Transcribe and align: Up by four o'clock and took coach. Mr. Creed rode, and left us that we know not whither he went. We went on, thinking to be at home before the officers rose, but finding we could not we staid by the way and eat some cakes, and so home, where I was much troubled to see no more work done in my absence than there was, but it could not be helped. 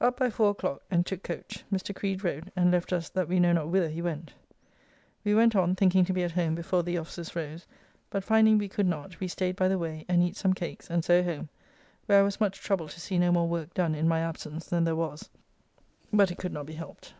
Up 0.00 0.16
by 0.20 0.30
four 0.30 0.50
o'clock 0.50 0.82
and 0.88 1.04
took 1.04 1.24
coach. 1.24 1.64
Mr. 1.72 1.92
Creed 1.92 2.22
rode, 2.22 2.52
and 2.54 2.70
left 2.70 2.92
us 2.92 3.08
that 3.08 3.26
we 3.28 3.40
know 3.40 3.52
not 3.52 3.66
whither 3.70 3.88
he 3.88 4.00
went. 4.00 4.32
We 5.24 5.34
went 5.34 5.56
on, 5.56 5.74
thinking 5.74 6.04
to 6.04 6.12
be 6.12 6.22
at 6.22 6.30
home 6.30 6.54
before 6.54 6.84
the 6.84 6.96
officers 6.96 7.34
rose, 7.34 7.66
but 8.08 8.22
finding 8.22 8.56
we 8.56 8.68
could 8.68 8.86
not 8.86 9.18
we 9.18 9.26
staid 9.26 9.56
by 9.56 9.66
the 9.66 9.76
way 9.76 10.04
and 10.08 10.22
eat 10.22 10.36
some 10.36 10.52
cakes, 10.52 10.88
and 10.88 11.04
so 11.04 11.24
home, 11.24 11.48
where 12.06 12.20
I 12.20 12.22
was 12.22 12.38
much 12.40 12.60
troubled 12.60 12.90
to 12.90 13.00
see 13.00 13.18
no 13.18 13.32
more 13.32 13.48
work 13.48 13.74
done 13.74 13.96
in 13.96 14.06
my 14.06 14.20
absence 14.20 14.68
than 14.68 14.84
there 14.84 14.94
was, 14.94 15.28
but 16.12 16.30
it 16.30 16.38
could 16.38 16.52
not 16.52 16.66
be 16.66 16.74
helped. 16.74 17.12